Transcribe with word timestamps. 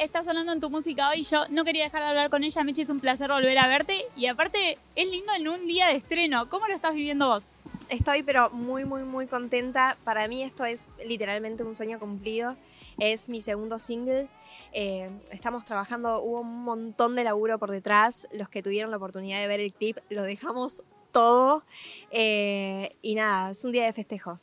está 0.00 0.24
sonando 0.24 0.52
en 0.52 0.60
tu 0.60 0.70
música 0.70 1.10
hoy. 1.10 1.22
Yo 1.22 1.46
no 1.50 1.64
quería 1.64 1.84
dejar 1.84 2.02
de 2.02 2.08
hablar 2.08 2.30
con 2.30 2.42
ella. 2.42 2.64
Mechi, 2.64 2.82
es 2.82 2.90
un 2.90 3.00
placer 3.00 3.30
volver 3.30 3.58
a 3.58 3.68
verte. 3.68 4.06
Y 4.16 4.26
aparte, 4.26 4.78
es 4.96 5.08
lindo 5.08 5.32
en 5.34 5.46
un 5.46 5.66
día 5.66 5.88
de 5.88 5.96
estreno. 5.96 6.48
¿Cómo 6.48 6.66
lo 6.66 6.74
estás 6.74 6.94
viviendo 6.94 7.28
vos? 7.28 7.44
Estoy 7.88 8.22
pero 8.22 8.50
muy, 8.50 8.84
muy, 8.84 9.02
muy 9.02 9.26
contenta. 9.26 9.98
Para 10.04 10.26
mí 10.26 10.42
esto 10.42 10.64
es 10.64 10.88
literalmente 11.06 11.62
un 11.64 11.76
sueño 11.76 11.98
cumplido. 11.98 12.56
Es 12.98 13.28
mi 13.28 13.42
segundo 13.42 13.78
single. 13.78 14.28
Eh, 14.72 15.10
estamos 15.32 15.64
trabajando, 15.64 16.20
hubo 16.22 16.40
un 16.40 16.64
montón 16.64 17.14
de 17.14 17.24
laburo 17.24 17.58
por 17.58 17.70
detrás. 17.70 18.26
Los 18.32 18.48
que 18.48 18.62
tuvieron 18.62 18.90
la 18.90 18.96
oportunidad 18.96 19.38
de 19.38 19.48
ver 19.48 19.60
el 19.60 19.72
clip, 19.72 19.98
lo 20.08 20.22
dejamos 20.22 20.82
todo. 21.12 21.62
Eh, 22.10 22.96
y 23.02 23.16
nada, 23.16 23.50
es 23.50 23.64
un 23.64 23.72
día 23.72 23.84
de 23.84 23.92
festejo. 23.92 24.38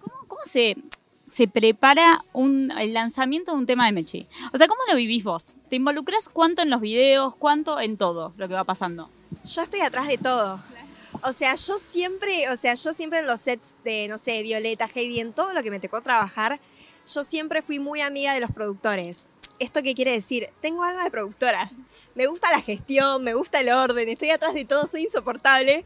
¿Cómo, 0.00 0.28
cómo 0.28 0.44
se, 0.44 0.76
se 1.32 1.48
prepara 1.48 2.22
un, 2.34 2.70
el 2.72 2.92
lanzamiento 2.92 3.52
de 3.52 3.58
un 3.58 3.64
tema 3.64 3.86
de 3.86 3.92
Mechi? 3.92 4.26
O 4.52 4.58
sea, 4.58 4.68
¿cómo 4.68 4.82
lo 4.86 4.94
vivís 4.94 5.24
vos? 5.24 5.56
¿Te 5.70 5.76
involucras 5.76 6.28
cuánto 6.28 6.60
en 6.60 6.68
los 6.68 6.82
videos, 6.82 7.34
cuánto 7.36 7.80
en 7.80 7.96
todo 7.96 8.34
lo 8.36 8.48
que 8.48 8.54
va 8.54 8.64
pasando? 8.64 9.08
Yo 9.42 9.62
estoy 9.62 9.80
atrás 9.80 10.08
de 10.08 10.18
todo. 10.18 10.62
O 11.22 11.32
sea, 11.32 11.54
yo 11.54 11.78
siempre, 11.78 12.50
o 12.50 12.56
sea, 12.58 12.74
yo 12.74 12.92
siempre 12.92 13.20
en 13.20 13.26
los 13.26 13.40
sets 13.40 13.74
de, 13.82 14.08
no 14.08 14.18
sé, 14.18 14.42
Violeta, 14.42 14.86
Heidi, 14.94 15.20
en 15.20 15.32
todo 15.32 15.54
lo 15.54 15.62
que 15.62 15.70
me 15.70 15.80
tocó 15.80 16.02
trabajar, 16.02 16.60
yo 17.06 17.24
siempre 17.24 17.62
fui 17.62 17.78
muy 17.78 18.02
amiga 18.02 18.34
de 18.34 18.40
los 18.40 18.50
productores. 18.50 19.26
¿Esto 19.62 19.80
qué 19.80 19.94
quiere 19.94 20.10
decir? 20.10 20.48
Tengo 20.60 20.82
alma 20.82 21.04
de 21.04 21.12
productora. 21.12 21.70
Me 22.16 22.26
gusta 22.26 22.50
la 22.50 22.60
gestión, 22.60 23.22
me 23.22 23.34
gusta 23.34 23.60
el 23.60 23.70
orden, 23.70 24.08
estoy 24.08 24.30
atrás 24.30 24.54
de 24.54 24.64
todo, 24.64 24.88
soy 24.88 25.02
insoportable. 25.02 25.84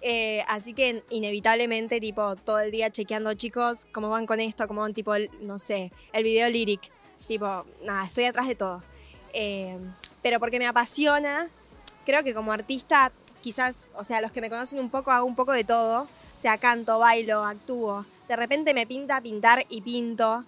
Eh, 0.00 0.42
así 0.48 0.72
que 0.72 1.04
inevitablemente, 1.10 2.00
tipo, 2.00 2.36
todo 2.36 2.58
el 2.60 2.70
día 2.70 2.88
chequeando, 2.88 3.34
chicos, 3.34 3.86
cómo 3.92 4.08
van 4.08 4.24
con 4.24 4.40
esto, 4.40 4.66
cómo 4.66 4.80
van, 4.80 4.94
tipo, 4.94 5.12
no 5.42 5.58
sé, 5.58 5.92
el 6.14 6.24
video 6.24 6.48
lyric. 6.48 6.90
Tipo, 7.26 7.66
nada, 7.84 8.06
estoy 8.06 8.24
atrás 8.24 8.48
de 8.48 8.54
todo. 8.54 8.82
Eh, 9.34 9.78
pero 10.22 10.40
porque 10.40 10.58
me 10.58 10.66
apasiona, 10.66 11.50
creo 12.06 12.24
que 12.24 12.32
como 12.32 12.50
artista, 12.50 13.12
quizás, 13.42 13.88
o 13.94 14.04
sea, 14.04 14.22
los 14.22 14.32
que 14.32 14.40
me 14.40 14.48
conocen 14.48 14.80
un 14.80 14.88
poco, 14.88 15.10
hago 15.10 15.26
un 15.26 15.36
poco 15.36 15.52
de 15.52 15.64
todo. 15.64 16.04
O 16.04 16.40
sea, 16.40 16.56
canto, 16.56 16.98
bailo, 16.98 17.44
actúo. 17.44 18.06
De 18.26 18.36
repente 18.36 18.72
me 18.72 18.86
pinta 18.86 19.20
pintar 19.20 19.66
y 19.68 19.82
pinto. 19.82 20.46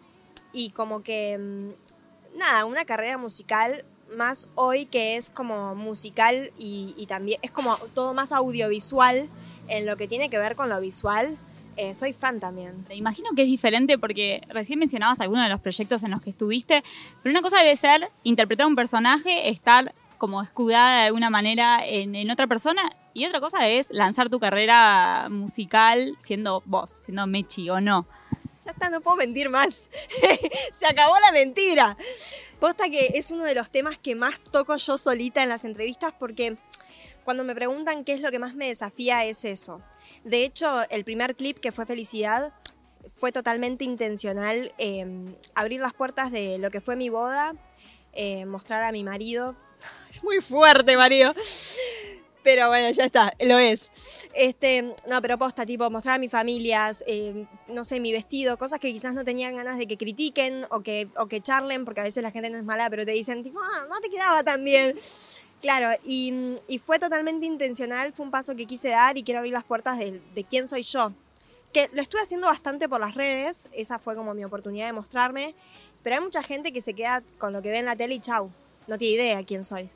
Y 0.55 0.71
como 0.71 1.03
que 1.03 1.37
mm, 1.39 1.90
nada, 2.37 2.65
una 2.65 2.85
carrera 2.85 3.19
musical 3.19 3.85
más 4.17 4.49
hoy 4.55 4.87
que 4.87 5.17
es 5.17 5.31
como 5.31 5.75
musical 5.75 6.51
y, 6.59 7.07
también 7.07 7.39
es 7.43 7.51
como 7.51 7.77
todo 7.95 8.15
más 8.15 8.33
audiovisual 8.33 9.29
en 9.69 9.87
lo 9.87 9.97
que 9.97 10.09
tiene 10.09 10.29
que 10.29 10.39
ver 10.39 10.57
con 10.57 10.69
lo 10.69 10.81
visual. 10.81 11.37
Eh, 11.77 11.95
soy 11.95 12.13
fan 12.13 12.41
también. 12.41 12.85
Te 12.85 12.97
imagino 12.97 13.31
que 13.35 13.43
es 13.43 13.49
diferente 13.49 13.99
porque 13.99 14.43
recién 14.49 14.79
mencionabas 14.79 15.21
algunos 15.21 15.45
de 15.45 15.51
los 15.51 15.61
proyectos 15.61 16.03
en 16.03 16.11
los 16.11 16.21
que 16.21 16.31
estuviste, 16.31 16.83
pero 17.23 17.33
una 17.33 17.43
cosa 17.43 17.59
debe 17.59 17.77
ser 17.77 18.11
interpretar 18.25 18.67
un 18.67 18.75
personaje, 18.75 19.49
estar 19.49 19.95
como 20.19 20.43
escudada 20.43 21.01
de 21.01 21.07
alguna 21.07 21.31
manera 21.31 21.87
en, 21.87 22.31
otra 22.31 22.47
persona 22.47 22.83
y 23.15 23.25
otra 23.25 23.41
cosa 23.41 23.69
es 23.69 23.87
lanzar 23.91 24.29
tu 24.29 24.39
carrera 24.39 25.29
musical 25.31 26.15
siendo 26.19 26.63
vos, 26.67 26.91
siendo 26.91 27.27
Mechi 27.27 27.71
o 27.71 27.81
no 27.81 28.07
no 28.91 29.01
puedo 29.01 29.17
mentir 29.17 29.49
más. 29.49 29.89
Se 30.73 30.87
acabó 30.87 31.15
la 31.25 31.33
mentira. 31.33 31.97
Posta 32.59 32.89
que 32.89 33.13
es 33.15 33.31
uno 33.31 33.45
de 33.45 33.55
los 33.55 33.71
temas 33.71 33.99
que 33.99 34.15
más 34.15 34.41
toco 34.41 34.77
yo 34.77 34.99
solita 34.99 35.43
en 35.43 35.49
las 35.49 35.65
entrevistas 35.65 36.13
porque 36.19 36.57
cuando 37.25 37.45
me 37.45 37.55
preguntan 37.55 38.05
qué 38.05 38.15
es 38.15 38.21
lo 38.21 38.31
que 38.31 38.39
más 38.39 38.55
me 38.55 38.67
desafía 38.67 39.25
es 39.25 39.45
eso. 39.45 39.83
De 40.25 40.45
hecho, 40.45 40.83
el 40.91 41.05
primer 41.05 41.35
clip 41.37 41.59
que 41.59 41.73
fue 41.73 41.87
Felicidad 41.87 42.53
fue 43.17 43.33
totalmente 43.33 43.85
intencional 43.85 44.73
em, 44.79 45.35
abrir 45.55 45.81
las 45.81 45.95
puertas 45.95 46.31
de 46.31 46.59
lo 46.59 46.71
que 46.71 46.81
fue 46.81 46.97
mi 46.97 47.09
boda, 47.09 47.55
eh, 48.13 48.45
mostrar 48.47 48.83
a 48.83 48.93
mi 48.93 49.05
marido. 49.05 49.57
Es 50.11 50.23
muy 50.23 50.41
fuerte, 50.41 50.97
marido. 50.97 51.33
Pero 52.43 52.69
bueno, 52.69 52.91
ya 52.91 53.05
está, 53.05 53.35
lo 53.41 53.59
es. 53.59 53.91
Este, 54.35 54.95
no, 55.07 55.21
pero 55.21 55.39
posta, 55.39 55.67
tipo, 55.67 55.91
mostrar 55.91 56.15
a 56.15 56.19
mis 56.19 56.31
familias, 56.31 57.05
eh, 57.07 57.47
no 57.69 57.85
sé, 57.85 58.01
mi 58.01 58.13
vestido, 58.13 58.57
cosas 58.57 58.79
que 58.79 58.91
quizás 58.93 59.15
no 59.15 59.25
tenían 59.25 59.57
ganas 59.57 59.77
de 59.77 59.87
que 59.87 59.99
critiquen 59.99 60.65
o 60.71 60.81
que, 60.81 61.09
o 61.17 61.27
que 61.27 61.43
charlen, 61.43 61.85
porque 61.85 62.01
a 62.01 62.05
veces 62.05 62.23
la 62.23 62.31
gente 62.31 62.49
no 62.49 62.57
es 62.57 62.65
mala, 62.65 62.89
pero 62.89 63.05
te 63.05 63.13
dicen, 63.13 63.43
tipo, 63.43 63.61
ah, 63.61 63.85
no 63.89 64.01
te 64.01 64.09
quedaba 64.09 64.43
tan 64.43 64.65
bien. 64.65 64.99
Claro, 65.61 65.91
y, 66.03 66.57
y, 66.69 66.79
fue 66.79 66.99
totalmente 66.99 67.45
intencional, 67.45 68.15
fue 68.15 68.25
un 68.25 68.31
paso 68.31 68.57
que 68.57 68.65
quise 68.65 68.89
dar 68.89 69.19
y 69.19 69.23
quiero 69.23 69.41
abrir 69.41 69.53
las 69.53 69.65
puertas 69.65 69.99
de, 69.99 70.23
de 70.35 70.45
quién 70.45 70.67
soy 70.67 70.83
yo. 70.83 71.13
Que 71.75 71.91
lo 71.93 72.01
estuve 72.01 72.23
haciendo 72.23 72.47
bastante 72.47 72.89
por 72.89 73.01
las 73.01 73.15
redes, 73.15 73.69
esa 73.75 73.99
fue 73.99 74.17
como 74.17 74.33
mi 74.33 74.43
oportunidad 74.43 74.87
de 74.87 74.95
mostrarme, 74.95 75.55
pero 76.03 76.17
hay 76.17 76.23
mucha 76.23 76.43
gente 76.43 76.73
que 76.73 76.81
se 76.81 76.95
queda 76.95 77.23
con 77.37 77.53
lo 77.53 77.61
que 77.61 77.69
ve 77.69 77.79
en 77.79 77.85
la 77.85 77.97
tele 77.97 78.15
y 78.15 78.21
chau, 78.21 78.51
no 78.87 78.97
tiene 78.97 79.23
idea 79.23 79.45
quién 79.45 79.63
soy. 79.63 79.91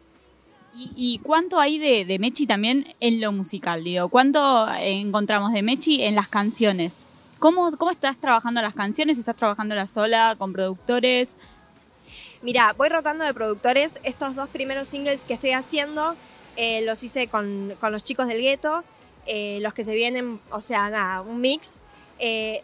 ¿Y, 0.77 1.21
cuánto 1.23 1.61
hay 1.61 1.79
de, 1.79 2.19
Mechi 2.19 2.47
también 2.47 2.95
en 2.99 3.21
lo 3.21 3.31
musical? 3.31 3.85
Digo, 3.85 4.09
¿cuánto 4.09 4.69
encontramos 4.75 5.53
de 5.53 5.63
Mechi 5.63 6.03
en 6.03 6.17
las 6.17 6.27
canciones? 6.27 7.07
¿Cómo, 7.39 7.71
¿Cómo 7.77 7.93
estás 7.93 8.17
trabajando 8.17 8.61
las 8.61 8.75
canciones? 8.75 9.19
¿Estás 9.19 9.37
trabajando 9.37 9.77
la 9.77 9.87
sola, 9.87 10.35
con 10.37 10.53
productores? 10.53 11.37
Mira, 12.43 12.75
voy 12.77 12.89
rotando 12.89 13.25
de 13.25 13.33
productores. 13.33 14.01
Estos 14.03 14.35
dos 14.35 14.49
primeros 14.49 14.89
singles 14.89 15.25
que 15.25 15.35
estoy 15.35 15.53
haciendo 15.53 16.17
eh, 16.57 16.83
los 16.83 17.03
hice 17.05 17.29
con, 17.29 17.75
los 17.81 18.03
chicos 18.03 18.27
del 18.27 18.41
gueto. 18.41 18.83
Eh, 19.27 19.59
los 19.63 19.75
que 19.75 19.85
se 19.85 19.95
vienen, 19.95 20.41
o 20.51 20.61
sea, 20.61 20.91
nada, 20.91 21.21
un 21.23 21.41
mix. 21.41 21.83
Eh, 22.19 22.63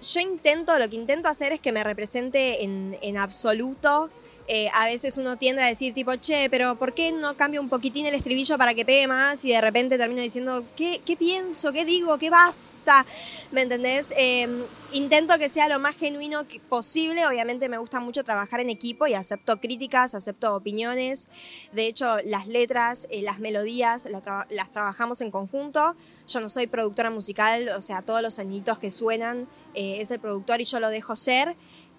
yo 0.00 0.20
intento, 0.20 0.78
lo 0.78 0.88
que 0.88 0.96
intento 0.96 1.28
hacer 1.28 1.52
es 1.52 1.60
que 1.60 1.72
me 1.72 1.82
represente 1.82 2.62
en, 2.62 2.96
en 3.02 3.18
absoluto 3.18 4.10
eh, 4.46 4.68
a 4.74 4.84
veces 4.86 5.16
uno 5.16 5.36
tiende 5.36 5.62
a 5.62 5.66
decir 5.66 5.94
tipo, 5.94 6.14
che, 6.16 6.50
pero 6.50 6.74
¿por 6.74 6.92
qué 6.92 7.12
no 7.12 7.34
cambio 7.34 7.62
un 7.62 7.70
poquitín 7.70 8.04
el 8.04 8.14
estribillo 8.14 8.58
para 8.58 8.74
que 8.74 8.84
pegue 8.84 9.06
más? 9.06 9.42
Y 9.46 9.52
de 9.52 9.60
repente 9.60 9.96
termino 9.96 10.20
diciendo, 10.20 10.62
¿qué, 10.76 11.00
qué 11.06 11.16
pienso? 11.16 11.72
¿Qué 11.72 11.86
digo? 11.86 12.18
¿Qué 12.18 12.28
basta? 12.28 13.06
¿Me 13.52 13.62
entendés? 13.62 14.12
Em, 14.18 14.62
intento 14.92 15.38
que 15.38 15.48
sea 15.48 15.68
lo 15.68 15.78
más 15.78 15.96
genuino 15.96 16.42
posible. 16.68 17.26
Obviamente 17.26 17.70
me 17.70 17.78
gusta 17.78 18.00
mucho 18.00 18.22
trabajar 18.22 18.60
en 18.60 18.68
equipo 18.68 19.06
y 19.06 19.14
acepto 19.14 19.58
críticas, 19.60 20.14
acepto 20.14 20.54
opiniones. 20.54 21.28
De 21.72 21.86
hecho, 21.86 22.18
las 22.26 22.46
letras, 22.46 23.06
eh, 23.10 23.22
las 23.22 23.38
melodías, 23.38 24.06
las, 24.10 24.70
trabajamos 24.72 25.22
en 25.22 25.30
conjunto. 25.30 25.96
Yo 26.28 26.40
no 26.40 26.50
soy 26.50 26.66
productora 26.66 27.10
musical, 27.10 27.70
o 27.70 27.80
sea, 27.80 28.02
todos 28.02 28.20
los 28.20 28.38
añitos 28.38 28.78
que 28.78 28.90
suenan 28.90 29.48
eh, 29.74 30.00
es 30.00 30.10
el 30.10 30.20
productor 30.20 30.60
y 30.60 30.64
yo 30.64 30.80
lo 30.80 30.90
dejo 30.90 31.16
ser 31.16 31.56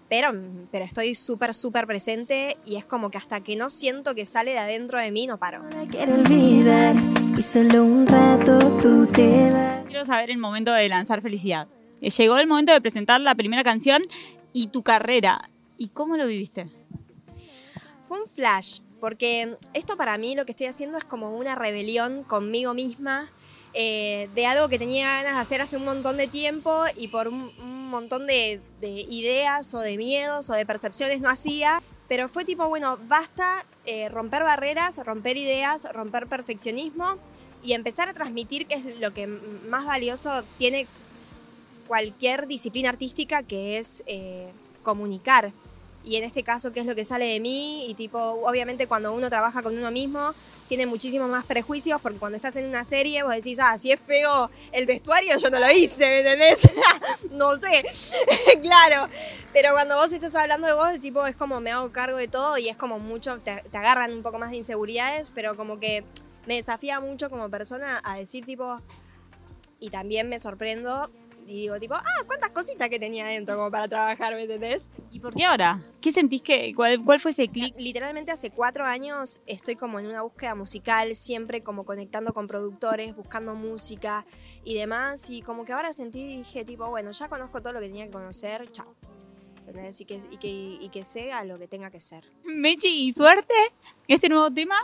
pero, 0.09 0.33
pero 0.71 0.85
estoy 0.85 1.15
súper, 1.15 1.53
súper 1.53 1.87
presente 1.87 2.57
y 2.65 2.75
es 2.75 2.85
como 2.85 3.09
que 3.09 3.17
hasta 3.17 3.41
que 3.41 3.55
no 3.55 3.69
siento 3.69 4.15
que 4.15 4.25
sale 4.25 4.51
de 4.51 4.59
adentro 4.59 4.99
de 4.99 5.11
mí, 5.11 5.27
no 5.27 5.37
paro. 5.37 5.63
Quiero 5.89 6.15
olvidar 6.15 6.95
y 7.37 7.41
solo 7.41 7.83
un 7.83 8.07
rato 8.07 8.59
tú 8.81 9.07
te 9.07 9.51
vas. 9.51 9.87
Quiero 9.87 10.05
saber 10.05 10.29
el 10.29 10.37
momento 10.37 10.71
de 10.71 10.87
lanzar 10.89 11.21
Felicidad. 11.21 11.67
Eh, 12.01 12.09
llegó 12.09 12.37
el 12.37 12.47
momento 12.47 12.71
de 12.71 12.81
presentar 12.81 13.19
la 13.21 13.35
primera 13.35 13.63
canción 13.63 14.01
y 14.53 14.67
tu 14.67 14.83
carrera. 14.83 15.49
¿Y 15.77 15.89
cómo 15.89 16.17
lo 16.17 16.27
viviste? 16.27 16.69
Fue 18.07 18.21
un 18.21 18.27
flash, 18.27 18.79
porque 18.99 19.57
esto 19.73 19.97
para 19.97 20.17
mí 20.17 20.35
lo 20.35 20.45
que 20.45 20.51
estoy 20.51 20.67
haciendo 20.67 20.97
es 20.97 21.03
como 21.03 21.35
una 21.35 21.55
rebelión 21.55 22.23
conmigo 22.23 22.73
misma 22.73 23.29
eh, 23.77 24.29
de 24.33 24.45
algo 24.45 24.69
que 24.69 24.79
tenía 24.79 25.07
ganas 25.07 25.33
de 25.33 25.41
hacer 25.41 25.61
hace 25.61 25.75
un 25.75 25.83
montón 25.83 26.15
de 26.15 26.27
tiempo 26.27 26.73
y 26.95 27.09
por 27.09 27.27
un, 27.27 27.51
montón 27.89 28.27
de, 28.27 28.61
ideas 28.81 29.73
o 29.73 29.79
de 29.79 29.97
miedos 29.97 30.49
o 30.49 30.53
de 30.53 30.65
percepciones 30.65 31.21
no 31.21 31.29
hacía. 31.29 31.81
Pero 32.07 32.29
fue 32.29 32.45
tipo, 32.45 32.67
bueno, 32.67 32.99
basta 33.07 33.65
eh, 33.85 34.09
romper 34.09 34.43
barreras, 34.43 35.03
romper 35.03 35.37
ideas, 35.37 35.91
romper 35.91 36.27
perfeccionismo 36.27 37.17
y 37.63 37.73
empezar 37.73 38.09
a 38.09 38.13
transmitir 38.13 38.67
que 38.67 38.75
es 38.75 38.99
lo 38.99 39.13
que 39.13 39.25
más 39.25 39.85
valioso 39.85 40.43
tiene 40.59 40.85
cualquier 41.87 42.47
disciplina 42.47 42.89
artística, 42.89 43.41
que 43.41 43.79
es 43.79 44.03
eh, 44.05 44.51
comunicar 44.83 45.51
y 46.05 46.17
en 46.17 46.23
este 46.23 46.43
caso 46.43 46.71
qué 46.71 46.81
es 46.81 46.85
lo 46.85 46.95
que 46.95 47.03
sale 47.03 47.25
de 47.25 47.39
mí 47.39 47.89
y 47.89 47.95
tipo, 47.95 48.19
obviamente 48.19 48.87
cuando 48.87 49.11
uno 49.11 49.29
trabaja 49.29 49.63
con 49.63 49.77
uno 49.77 49.91
mismo 49.91 50.33
tiene 50.69 50.85
muchísimos 50.85 51.29
más 51.29 51.45
prejuicios 51.45 51.99
porque 51.99 52.19
cuando 52.19 52.35
estás 52.35 52.55
en 52.55 52.65
una 52.65 52.85
serie 52.85 53.23
vos 53.23 53.33
decís, 53.35 53.59
ah, 53.61 53.77
si 53.77 53.91
es 53.91 53.99
feo 53.99 54.49
el 54.71 54.85
vestuario 54.85 55.37
yo 55.37 55.49
no 55.49 55.59
lo 55.59 55.69
hice, 55.71 56.05
¿me 56.05 56.19
entendés? 56.19 56.69
no 57.31 57.57
sé, 57.57 57.83
claro, 58.61 59.09
pero 59.51 59.73
cuando 59.73 59.95
vos 59.95 60.13
estás 60.13 60.35
hablando 60.35 60.67
de 60.67 60.73
vos, 60.73 60.99
tipo, 61.01 61.25
es 61.25 61.35
como 61.35 61.59
me 61.59 61.71
hago 61.71 61.91
cargo 61.91 62.17
de 62.17 62.27
todo 62.27 62.57
y 62.57 62.69
es 62.69 62.77
como 62.77 62.99
mucho, 62.99 63.39
te, 63.39 63.63
te 63.69 63.77
agarran 63.77 64.13
un 64.13 64.21
poco 64.21 64.37
más 64.37 64.51
de 64.51 64.57
inseguridades, 64.57 65.31
pero 65.31 65.57
como 65.57 65.79
que 65.79 66.03
me 66.45 66.55
desafía 66.55 66.99
mucho 66.99 67.29
como 67.29 67.49
persona 67.49 67.99
a 68.03 68.17
decir 68.17 68.45
tipo, 68.45 68.79
y 69.79 69.89
también 69.89 70.29
me 70.29 70.39
sorprendo 70.39 71.09
y 71.47 71.61
digo, 71.61 71.79
tipo, 71.79 71.93
ah, 71.93 72.03
cuántas 72.25 72.49
cositas 72.49 72.89
que 72.89 72.99
tenía 72.99 73.25
adentro 73.25 73.55
como 73.55 73.69
para 73.69 73.87
trabajar, 73.87 74.33
¿me 74.33 74.43
entendés? 74.43 74.89
¿Y 75.11 75.19
por 75.19 75.35
qué 75.35 75.45
ahora? 75.45 75.79
¿Qué 76.01 76.11
sentís 76.11 76.41
que, 76.41 76.73
cuál, 76.75 77.03
cuál 77.03 77.19
fue 77.19 77.31
ese 77.31 77.47
clic? 77.47 77.75
Literalmente 77.77 78.31
hace 78.31 78.49
cuatro 78.49 78.83
años 78.85 79.41
estoy 79.45 79.75
como 79.75 79.99
en 79.99 80.07
una 80.07 80.23
búsqueda 80.23 80.55
musical, 80.55 81.15
siempre 81.15 81.61
como 81.61 81.85
conectando 81.85 82.33
con 82.33 82.47
productores, 82.47 83.15
buscando 83.15 83.53
música 83.53 84.25
y 84.63 84.75
demás, 84.75 85.29
y 85.29 85.41
como 85.43 85.65
que 85.65 85.73
ahora 85.73 85.93
sentí 85.93 86.19
y 86.19 86.37
dije, 86.37 86.65
tipo, 86.65 86.89
bueno, 86.89 87.11
ya 87.11 87.29
conozco 87.29 87.61
todo 87.61 87.73
lo 87.73 87.79
que 87.79 87.87
tenía 87.87 88.05
que 88.05 88.11
conocer, 88.11 88.71
chao. 88.71 88.95
¿entendés? 89.67 89.99
Y 90.01 90.05
que, 90.05 90.21
y, 90.31 90.37
que, 90.37 90.47
y 90.47 90.89
que 90.89 91.03
sea 91.03 91.43
lo 91.43 91.57
que 91.59 91.67
tenga 91.67 91.91
que 91.91 91.99
ser. 91.99 92.23
Mechi, 92.43 93.07
y 93.07 93.13
suerte, 93.13 93.53
este 94.07 94.29
nuevo 94.29 94.51
tema, 94.51 94.75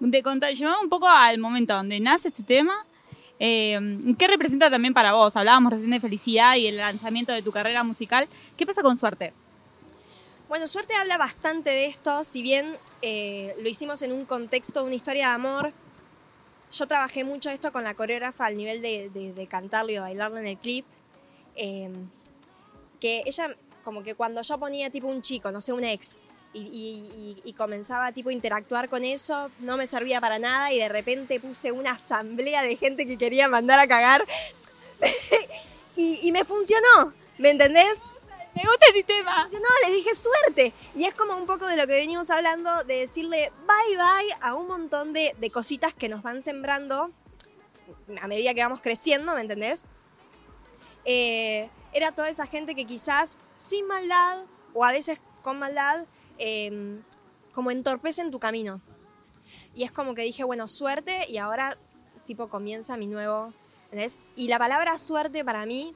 de 0.00 0.22
contar, 0.22 0.52
llevamos 0.52 0.82
un 0.82 0.88
poco 0.88 1.08
al 1.08 1.38
momento 1.38 1.74
donde 1.74 2.00
nace 2.00 2.28
este 2.28 2.42
tema. 2.42 2.86
Eh, 3.38 3.78
¿Qué 4.18 4.28
representa 4.28 4.70
también 4.70 4.94
para 4.94 5.12
vos? 5.12 5.36
Hablábamos 5.36 5.72
recién 5.72 5.90
de 5.90 6.00
felicidad 6.00 6.56
y 6.56 6.66
el 6.66 6.76
lanzamiento 6.78 7.32
de 7.32 7.42
tu 7.42 7.52
carrera 7.52 7.82
musical. 7.82 8.28
¿Qué 8.56 8.66
pasa 8.66 8.82
con 8.82 8.96
suerte? 8.96 9.32
Bueno, 10.48 10.68
Suerte 10.68 10.94
habla 10.94 11.18
bastante 11.18 11.70
de 11.70 11.86
esto, 11.86 12.22
si 12.22 12.40
bien 12.40 12.76
eh, 13.02 13.56
lo 13.60 13.68
hicimos 13.68 14.00
en 14.02 14.12
un 14.12 14.24
contexto 14.24 14.80
de 14.80 14.86
una 14.86 14.94
historia 14.94 15.28
de 15.28 15.34
amor, 15.34 15.72
yo 16.70 16.86
trabajé 16.86 17.24
mucho 17.24 17.50
esto 17.50 17.72
con 17.72 17.82
la 17.82 17.94
coreógrafa 17.94 18.46
al 18.46 18.56
nivel 18.56 18.80
de, 18.80 19.10
de, 19.10 19.32
de 19.32 19.46
cantarlo 19.48 19.90
y 19.90 19.94
de 19.94 20.00
bailarlo 20.00 20.38
en 20.38 20.46
el 20.46 20.56
clip, 20.56 20.86
eh, 21.56 21.90
que 23.00 23.22
ella 23.26 23.56
como 23.82 24.04
que 24.04 24.14
cuando 24.14 24.40
yo 24.42 24.58
ponía 24.58 24.88
tipo 24.88 25.08
un 25.08 25.20
chico, 25.20 25.50
no 25.50 25.60
sé, 25.60 25.72
un 25.72 25.82
ex, 25.82 26.26
y, 26.58 27.40
y, 27.42 27.42
y, 27.44 27.52
comenzaba 27.52 28.12
tipo 28.12 28.30
a 28.30 28.32
interactuar 28.32 28.88
con 28.88 29.04
eso, 29.04 29.50
no 29.58 29.76
me 29.76 29.86
servía 29.86 30.20
para 30.20 30.38
nada 30.38 30.72
y 30.72 30.78
de 30.78 30.88
repente 30.88 31.40
puse 31.40 31.72
una 31.72 31.92
asamblea 31.92 32.62
de 32.62 32.76
gente 32.76 33.06
que 33.06 33.18
quería 33.18 33.48
mandar 33.48 33.78
a 33.78 33.86
cagar 33.86 34.24
y, 35.96 36.20
y 36.22 36.32
me 36.32 36.44
funcionó, 36.44 37.12
¿me 37.38 37.50
entendés? 37.50 38.20
Me 38.54 38.62
gusta 38.62 38.86
el 38.88 38.94
sistema. 38.94 39.46
Yo 39.52 39.58
no, 39.58 39.68
le 39.86 39.94
dije 39.96 40.14
suerte. 40.14 40.72
Y 40.94 41.04
es 41.04 41.12
como 41.12 41.36
un 41.36 41.44
poco 41.44 41.68
de 41.68 41.76
lo 41.76 41.86
que 41.86 41.92
venimos 41.92 42.30
hablando, 42.30 42.84
de 42.84 43.00
decirle 43.00 43.52
bye 43.66 43.96
bye 43.96 44.36
a 44.40 44.54
un 44.54 44.66
montón 44.66 45.12
de, 45.12 45.36
de 45.38 45.50
cositas 45.50 45.92
que 45.92 46.08
nos 46.08 46.22
van 46.22 46.42
sembrando 46.42 47.10
a 48.20 48.28
medida 48.28 48.54
que 48.54 48.62
vamos 48.62 48.80
creciendo, 48.80 49.34
¿me 49.34 49.40
entendés? 49.40 49.84
Eh, 51.04 51.68
era 51.92 52.12
toda 52.12 52.28
esa 52.28 52.46
gente 52.46 52.74
que 52.74 52.84
quizás 52.84 53.36
sin 53.58 53.86
maldad 53.86 54.44
o 54.74 54.84
a 54.84 54.92
veces 54.92 55.20
con 55.42 55.58
maldad, 55.58 56.06
eh, 56.38 57.00
como 57.52 57.70
entorpecen 57.70 58.30
tu 58.30 58.38
camino. 58.38 58.80
Y 59.74 59.84
es 59.84 59.92
como 59.92 60.14
que 60.14 60.22
dije, 60.22 60.44
bueno, 60.44 60.68
suerte 60.68 61.22
y 61.28 61.38
ahora 61.38 61.78
tipo 62.24 62.48
comienza 62.48 62.96
mi 62.96 63.06
nuevo... 63.06 63.52
¿entendés? 63.86 64.16
Y 64.34 64.48
la 64.48 64.58
palabra 64.58 64.98
suerte 64.98 65.44
para 65.44 65.64
mí 65.66 65.94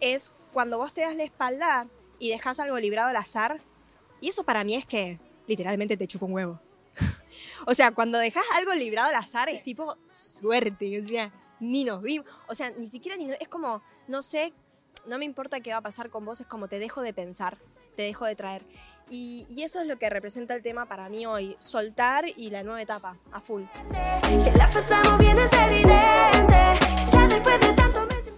es 0.00 0.32
cuando 0.52 0.78
vos 0.78 0.92
te 0.92 1.02
das 1.02 1.14
la 1.14 1.24
espalda 1.24 1.86
y 2.18 2.30
dejas 2.30 2.58
algo 2.58 2.78
librado 2.78 3.08
al 3.08 3.16
azar, 3.16 3.60
y 4.20 4.28
eso 4.28 4.44
para 4.44 4.64
mí 4.64 4.74
es 4.74 4.86
que 4.86 5.20
literalmente 5.46 5.96
te 5.96 6.06
chupa 6.06 6.26
un 6.26 6.32
huevo. 6.32 6.60
o 7.66 7.74
sea, 7.74 7.92
cuando 7.92 8.18
dejas 8.18 8.44
algo 8.56 8.74
librado 8.74 9.08
al 9.08 9.14
azar 9.14 9.48
es 9.48 9.62
tipo 9.62 9.96
suerte, 10.10 11.00
o 11.00 11.06
sea, 11.06 11.32
ni 11.60 11.84
nos 11.84 12.02
vimos, 12.02 12.26
o 12.48 12.54
sea, 12.54 12.70
ni 12.70 12.86
siquiera 12.86 13.16
ni 13.16 13.30
es 13.32 13.48
como, 13.48 13.82
no 14.08 14.22
sé, 14.22 14.52
no 15.06 15.18
me 15.18 15.24
importa 15.24 15.60
qué 15.60 15.70
va 15.72 15.78
a 15.78 15.82
pasar 15.82 16.10
con 16.10 16.24
vos, 16.24 16.40
es 16.40 16.46
como 16.46 16.66
te 16.68 16.78
dejo 16.78 17.02
de 17.02 17.12
pensar, 17.12 17.58
te 17.98 18.04
dejo 18.04 18.26
de 18.26 18.36
traer. 18.36 18.62
Y, 19.10 19.44
y 19.50 19.64
eso 19.64 19.80
es 19.80 19.86
lo 19.88 19.98
que 19.98 20.08
representa 20.08 20.54
el 20.54 20.62
tema 20.62 20.86
para 20.86 21.08
mí 21.08 21.26
hoy, 21.26 21.56
soltar 21.58 22.26
y 22.36 22.50
la 22.50 22.62
nueva 22.62 22.80
etapa, 22.80 23.16
a 23.32 23.40
full. 23.40 23.64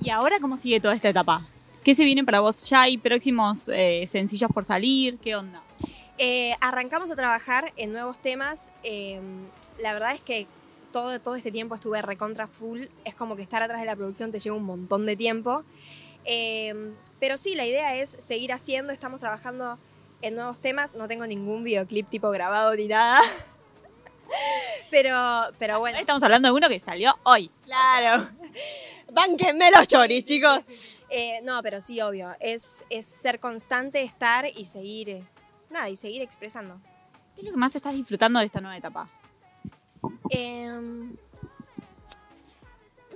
¿Y 0.01 0.09
ahora 0.09 0.41
cómo 0.41 0.57
sigue 0.57 0.81
toda 0.81 0.95
esta 0.95 1.11
etapa? 1.11 1.47
¿Qué 1.85 1.95
se 1.95 2.05
viene 2.05 2.25
para 2.25 2.41
vos? 2.41 2.71
¿Ya 2.71 2.81
hay 2.81 2.97
próximos 2.97 3.69
eh, 3.69 4.07
sencillos 4.07 4.51
por 4.51 4.65
salir? 4.65 5.19
¿Qué 5.19 5.37
onda? 5.37 5.61
Eh, 6.17 6.55
arrancamos 6.63 7.11
a 7.11 7.17
trabajar 7.17 7.71
en 7.77 7.93
nuevos 7.93 8.19
temas. 8.19 8.73
Eh, 8.83 9.21
la 9.79 9.93
verdad 9.93 10.15
es 10.15 10.23
que 10.23 10.47
todo, 10.91 11.21
todo 11.21 11.37
este 11.37 11.53
tiempo 11.53 11.75
estuve 11.75 12.01
recontra 12.01 12.47
full. 12.47 12.85
Es 13.05 13.15
como 13.15 13.37
que 13.37 13.43
estar 13.43 13.63
atrás 13.63 13.81
de 13.81 13.87
la 13.87 13.95
producción 13.95 14.33
te 14.33 14.39
lleva 14.39 14.57
un 14.57 14.65
montón 14.65 15.05
de 15.05 15.17
tiempo. 15.17 15.65
Eh, 16.25 16.93
pero 17.19 17.37
sí, 17.37 17.55
la 17.55 17.67
idea 17.67 17.97
es 17.97 18.11
seguir 18.11 18.53
haciendo. 18.53 18.93
Estamos 18.93 19.21
trabajando 19.21 19.79
en 20.23 20.35
nuevos 20.35 20.61
temas. 20.61 20.95
No 20.95 21.09
tengo 21.09 21.27
ningún 21.27 21.65
videoclip 21.65 22.09
tipo 22.09 22.31
grabado 22.31 22.75
ni 22.77 22.89
nada. 22.89 23.21
pero, 24.91 25.15
pero 25.59 25.79
bueno. 25.81 25.99
Estamos 25.99 26.23
hablando 26.23 26.49
de 26.49 26.53
uno 26.53 26.69
que 26.69 26.79
salió 26.81 27.19
hoy. 27.25 27.51
Claro. 27.65 28.29
Bánquenme 29.13 29.71
los 29.71 29.89
choris, 29.89 30.25
chicos. 30.25 30.61
Eh, 31.09 31.41
no, 31.43 31.63
pero 31.63 31.81
sí, 31.81 32.01
obvio. 32.01 32.31
Es, 32.41 32.85
es 32.91 33.07
ser 33.07 33.41
constante, 33.41 34.03
estar 34.03 34.47
y 34.47 34.67
seguir. 34.67 35.09
eh, 35.11 35.25
nada, 35.69 35.89
y 35.89 35.97
seguir 35.97 36.23
expresando. 36.23 36.81
¿Qué 37.35 37.41
es 37.43 37.47
lo 37.47 37.53
que 37.53 37.57
más 37.59 37.75
estás 37.75 37.95
disfrutando 37.95 38.39
de 38.41 38.47
esta 38.47 38.61
nueva 38.61 38.77
etapa? 38.77 39.09
Em, 40.31 41.11
no 41.11 41.30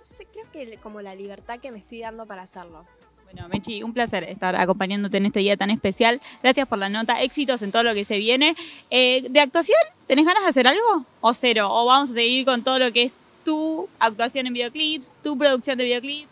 sé, 0.04 0.26
creo 0.26 0.44
que 0.52 0.76
como 0.78 1.00
la 1.00 1.14
libertad 1.14 1.58
que 1.60 1.72
me 1.72 1.78
estoy 1.78 2.00
dando 2.00 2.26
para 2.26 2.42
hacerlo. 2.42 2.84
Bueno, 3.24 3.48
Mechi, 3.48 3.82
un 3.82 3.92
placer 3.92 4.24
estar 4.24 4.54
acompañándote 4.54 5.16
en 5.16 5.26
este 5.26 5.40
día 5.40 5.56
tan 5.56 5.70
especial. 5.70 6.20
Gracias 6.42 6.68
por 6.68 6.78
la 6.78 6.88
nota, 6.88 7.20
éxitos 7.22 7.62
en 7.62 7.72
todo 7.72 7.82
lo 7.82 7.94
que 7.94 8.04
se 8.04 8.18
viene. 8.18 8.54
Eh, 8.90 9.26
¿De 9.28 9.40
actuación? 9.40 9.78
¿Tenés 10.06 10.24
ganas 10.24 10.44
de 10.44 10.50
hacer 10.50 10.68
algo? 10.68 11.04
¿O 11.20 11.34
cero? 11.34 11.68
¿O 11.70 11.86
vamos 11.86 12.10
a 12.10 12.14
seguir 12.14 12.44
con 12.44 12.62
todo 12.62 12.78
lo 12.78 12.92
que 12.92 13.02
es 13.02 13.18
tu 13.44 13.88
actuación 13.98 14.46
en 14.46 14.52
videoclips, 14.52 15.10
tu 15.22 15.36
producción 15.36 15.78
de 15.78 15.84
videoclips? 15.84 16.28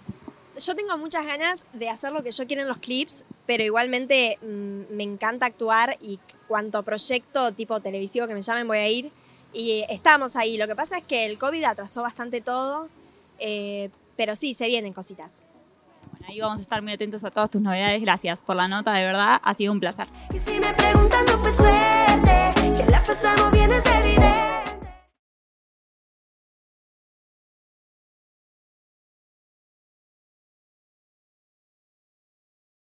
Yo 0.61 0.77
tengo 0.77 0.97
muchas 0.99 1.27
ganas 1.27 1.65
de 1.73 1.89
hacer 1.89 2.13
lo 2.13 2.23
que 2.23 2.31
yo 2.31 2.47
quiero 2.47 2.63
en 2.63 2.69
los 2.69 2.79
clips, 2.79 3.25
pero 3.47 3.65
igualmente 3.65 4.39
mm, 4.43 4.95
me 4.95 5.03
encanta 5.03 5.47
actuar 5.47 5.97
y 6.01 6.21
cuanto 6.47 6.83
proyecto 6.83 7.53
tipo 7.53 7.81
televisivo 7.81 8.29
que 8.29 8.35
me 8.35 8.43
llamen 8.43 8.69
voy 8.69 8.79
a 8.79 8.89
ir. 8.89 9.11
Y 9.55 9.85
estamos 9.89 10.37
ahí. 10.37 10.57
Lo 10.57 10.67
que 10.67 10.77
pasa 10.77 10.99
es 10.99 11.05
que 11.05 11.27
el 11.27 11.39
COVID 11.39 11.65
atrasó 11.65 12.03
bastante 12.03 12.41
todo, 12.41 12.89
eh, 13.43 13.91
pero 14.17 14.37
sí, 14.37 14.55
se 14.55 14.67
vienen 14.67 14.93
cositas. 14.93 15.45
Bueno, 16.11 16.27
ahí 16.29 16.41
vamos 16.41 16.61
a 16.61 16.63
estar 16.63 16.83
muy 16.83 16.93
atentos 16.93 17.25
a 17.25 17.31
todas 17.31 17.51
tus 17.51 17.61
novedades. 17.61 18.01
Gracias 18.01 18.43
por 18.43 18.57
la 18.57 18.69
nota, 18.69 18.93
de 18.93 19.05
verdad. 19.05 19.41
Ha 19.43 19.55
sido 19.55 19.73
un 19.73 19.81
placer. 19.81 20.09
Y 20.33 20.39
si 20.39 20.61
me 20.61 20.73
preguntan, 20.75 21.25
no 21.27 21.39
fue 21.39 21.53
suerte. 21.53 22.53
Que 22.77 22.91
la 22.91 23.03
pasamos 23.03 23.51
bien 23.53 23.71
es 23.73 23.85
evidente. 23.85 24.52